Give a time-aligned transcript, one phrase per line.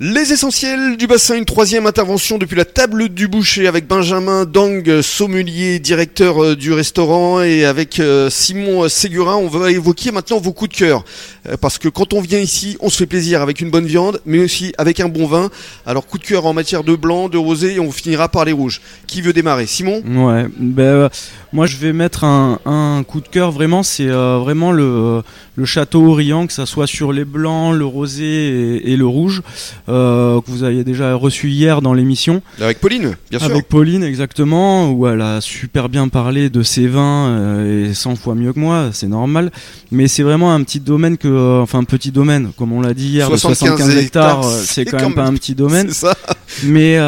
[0.00, 5.00] Les essentiels du bassin, une troisième intervention depuis la table du boucher avec Benjamin Dang,
[5.02, 9.34] sommelier, directeur euh, du restaurant, et avec euh, Simon Ségurin.
[9.34, 11.04] On va évoquer maintenant vos coups de cœur.
[11.48, 14.20] Euh, parce que quand on vient ici, on se fait plaisir avec une bonne viande,
[14.24, 15.50] mais aussi avec un bon vin.
[15.84, 18.52] Alors coup de cœur en matière de blanc, de rosé, et on finira par les
[18.52, 18.80] rouges.
[19.08, 19.66] Qui veut démarrer?
[19.66, 20.00] Simon?
[20.06, 21.10] Ouais, ben,
[21.52, 25.24] moi je vais mettre un, coup de cœur vraiment, c'est vraiment le,
[25.64, 29.42] château Orient, que ça soit sur les blancs, le rosé et le rouge.
[29.88, 32.42] Euh, que vous aviez déjà reçu hier dans l'émission.
[32.60, 33.50] Avec Pauline, bien sûr.
[33.50, 38.16] Avec Pauline, exactement, où elle a super bien parlé de ses vins euh, et 100
[38.16, 39.50] fois mieux que moi, c'est normal.
[39.90, 42.92] Mais c'est vraiment un petit domaine que, euh, enfin un petit domaine, comme on l'a
[42.92, 45.90] dit hier, 75 75 hectares, c'est quand même pas un petit domaine.
[45.90, 46.14] Ça.
[46.64, 46.98] Mais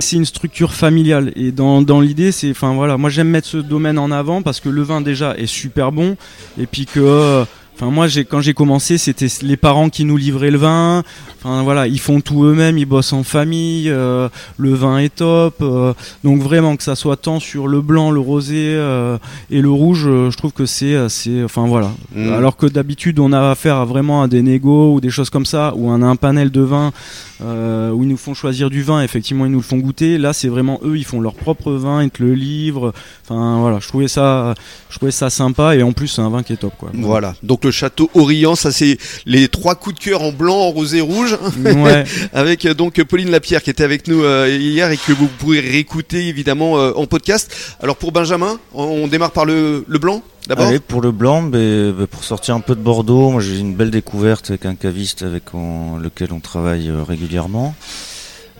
[0.00, 3.58] c'est une structure familiale et dans, dans l'idée, c'est, enfin voilà, moi j'aime mettre ce
[3.58, 6.16] domaine en avant parce que le vin déjà est super bon
[6.58, 7.44] et puis que
[7.76, 11.02] Enfin moi j'ai quand j'ai commencé c'était les parents qui nous livraient le vin.
[11.40, 14.28] Enfin voilà ils font tout eux-mêmes, ils bossent en famille, euh,
[14.58, 15.56] le vin est top.
[15.60, 19.18] Euh, donc vraiment que ça soit tant sur le blanc, le rosé euh,
[19.50, 21.90] et le rouge, je trouve que c'est c'est enfin voilà.
[22.14, 22.32] Mm.
[22.32, 25.46] Alors que d'habitude on a affaire à vraiment à des négos ou des choses comme
[25.46, 26.92] ça où on a un panel de vin
[27.40, 30.16] où ils nous font choisir du vin, effectivement ils nous le font goûter.
[30.16, 32.94] Là c'est vraiment eux ils font leur propre vin, ils te le livrent.
[33.24, 34.54] Enfin voilà je trouvais ça
[34.88, 36.90] je trouvais ça sympa et en plus c'est un vin qui est top quoi.
[36.94, 38.54] Voilà donc le château Orient.
[38.54, 41.36] Ça, c'est les trois coups de cœur en blanc, en rosé, rouge.
[42.32, 45.60] avec euh, donc Pauline Lapierre qui était avec nous euh, hier et que vous pourrez
[45.60, 47.76] réécouter évidemment euh, en podcast.
[47.80, 52.24] Alors pour Benjamin, on démarre par le, blanc d'abord Allez, pour le blanc, mais, pour
[52.24, 56.32] sortir un peu de Bordeaux, moi j'ai une belle découverte avec un caviste avec lequel
[56.32, 57.74] on travaille régulièrement.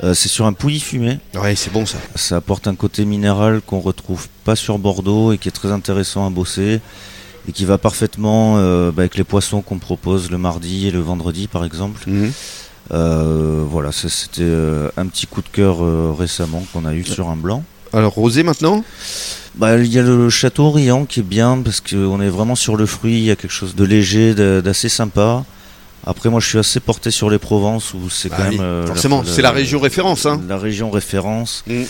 [0.03, 1.19] c'est sur un pouilly fumé.
[1.35, 1.99] Ouais, c'est bon ça.
[2.15, 6.27] Ça apporte un côté minéral qu'on retrouve pas sur Bordeaux et qui est très intéressant
[6.27, 6.81] à bosser
[7.49, 11.01] et qui va parfaitement euh, bah, avec les poissons qu'on propose le mardi et le
[11.01, 12.03] vendredi par exemple.
[12.07, 12.33] Mhm.
[12.93, 15.79] Euh, voilà, c'était euh, un petit coup de cœur
[16.17, 17.65] récemment qu'on a eu sur un blanc.
[17.93, 18.85] Alors rosé maintenant?
[19.55, 22.77] Bah, il y a le château Riant qui est bien parce qu'on est vraiment sur
[22.77, 25.45] le fruit, il y a quelque chose de léger, d'assez sympa.
[26.07, 28.87] Après, moi, je suis assez porté sur les Provences où c'est bah quand même.
[28.87, 30.27] forcément, c'est la région référence.
[30.27, 30.43] Hein.
[30.49, 31.65] La région référence.
[31.67, 31.85] Mm.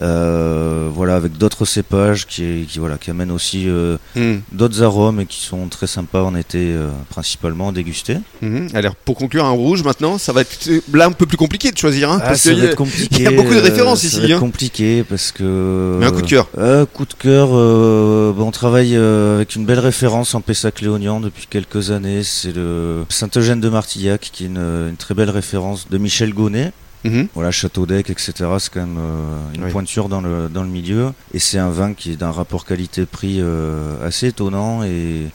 [0.00, 4.38] Euh, voilà, avec d'autres cépages qui, qui, voilà, qui amènent aussi euh, hmm.
[4.50, 8.18] d'autres arômes et qui sont très sympas en été, euh, principalement à déguster.
[8.40, 8.68] Hmm.
[8.74, 11.76] Alors, pour conclure, un rouge maintenant, ça va être là un peu plus compliqué de
[11.76, 12.10] choisir.
[12.10, 13.16] Hein, ah, parce ça va être compliqué.
[13.18, 14.20] Il y a beaucoup de références ici.
[14.24, 14.38] C'est hein.
[14.38, 15.96] compliqué parce que.
[16.00, 16.48] Mais un coup de cœur.
[16.92, 22.22] coup de cœur, on travaille avec une belle référence en Pessac-Léognan depuis quelques années.
[22.22, 26.72] C'est le Saint-Eugène de Martillac, qui est une, une très belle référence de Michel Gonnet.
[27.04, 27.28] Mhm.
[27.34, 28.32] Voilà, Château d'Ec, etc.
[28.58, 31.12] C'est quand même euh, une pointure dans le, dans le milieu.
[31.34, 34.84] Et c'est un vin qui est d'un rapport qualité-prix euh, assez étonnant.
[34.84, 35.26] Et,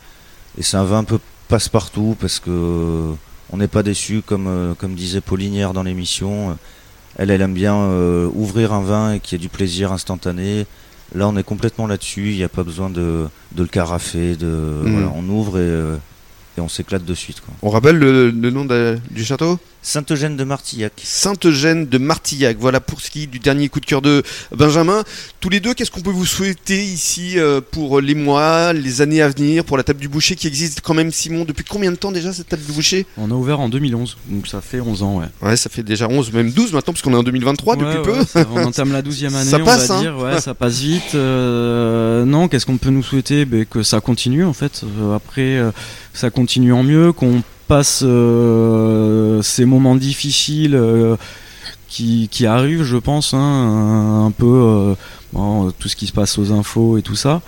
[0.58, 1.20] et c'est un vin un peu
[1.50, 3.14] passe-partout parce que euh,
[3.52, 6.58] on n'est pas déçu, comme, comme disait Paulinière dans l'émission.
[7.18, 7.76] Elle, elle aime bien
[8.36, 10.66] ouvrir un vin et qu'il y ait du plaisir instantané.
[11.16, 12.32] Là, on est complètement là-dessus.
[12.32, 14.36] Il n'y a pas besoin de, de le carafer.
[14.36, 14.92] De, mhm.
[14.92, 15.98] voilà, on ouvre et
[16.58, 17.42] et on s'éclate de suite.
[17.42, 17.54] Quoi.
[17.62, 18.66] On rappelle le, nom
[19.12, 19.60] du château?
[19.82, 20.92] Sainte-Eugène de Martillac.
[21.02, 22.58] Sainte-Eugène de Martillac.
[22.60, 24.22] Voilà pour ce qui est du dernier coup de cœur de
[24.54, 25.04] Benjamin.
[25.40, 29.22] Tous les deux, qu'est-ce qu'on peut vous souhaiter ici euh, pour les mois, les années
[29.22, 31.46] à venir, pour la table du boucher qui existe quand même, Simon?
[31.46, 33.06] Depuis combien de temps déjà cette table du boucher?
[33.18, 35.28] On a ouvert en 2011, donc ça fait 11 ans, ouais.
[35.42, 38.44] Ouais, ça fait déjà 11, même 12 maintenant, parce qu'on est en 2023 depuis peu.
[38.54, 40.02] on entame la 12e année, ça passe, on va hein.
[40.02, 40.18] dire.
[40.18, 41.16] Ouais, ça passe vite.
[41.16, 43.46] Euh, non, qu'est-ce qu'on peut nous souhaiter?
[43.46, 44.82] Ben, Que ça continue en fait.
[44.84, 45.58] Euh, après,
[46.18, 51.16] ça continue en mieux, qu'on passe euh, ces moments difficiles euh,
[51.88, 54.96] qui, arrivent, je pense, hein, un, peu
[55.36, 57.42] euh, tout ce qui se passe aux infos et tout ça.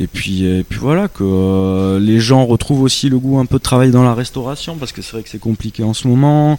[0.00, 3.62] Et puis, et puis voilà, que les gens retrouvent aussi le goût un peu de
[3.62, 6.58] travailler dans la restauration, parce que c'est vrai que c'est compliqué en ce moment.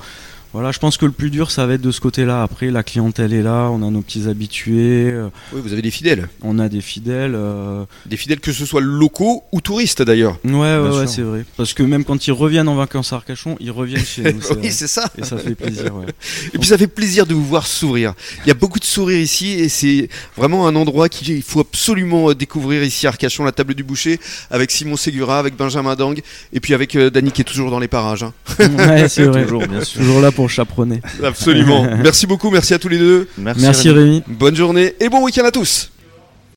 [0.52, 2.42] Voilà, je pense que le plus dur, ça va être de ce côté-là.
[2.42, 5.12] Après, la clientèle est là, on a nos petits habitués.
[5.12, 6.28] Euh, oui, vous avez des fidèles.
[6.42, 7.36] On a des fidèles.
[7.36, 10.38] Euh, des fidèles que ce soit locaux ou touristes d'ailleurs.
[10.44, 11.46] Ouais, ouais, ouais c'est vrai.
[11.56, 14.42] Parce que même quand ils reviennent en vacances à Arcachon, ils reviennent chez nous.
[14.62, 15.12] oui, c'est ça.
[15.20, 16.08] Et ça fait plaisir, ouais.
[16.54, 18.16] Et puis ça fait plaisir de vous voir sourire.
[18.44, 22.32] Il y a beaucoup de sourires ici et c'est vraiment un endroit qu'il faut absolument
[22.32, 24.20] euh, découvrir ici à Arcachon, la table du boucher,
[24.50, 26.20] avec Simon Segura, avec Benjamin Dang
[26.54, 28.24] et puis avec Dany qui est toujours dans les parages.
[28.24, 28.34] Hein.
[28.58, 29.44] Ouais, c'est vrai.
[29.44, 30.00] toujours, bien sûr.
[30.02, 31.02] Toujours là pour chaperonner.
[31.24, 31.86] Absolument.
[32.04, 33.28] merci beaucoup, merci à tous les deux.
[33.38, 34.24] Merci, merci Rémi.
[34.28, 35.92] Bonne journée et bon week-end à tous.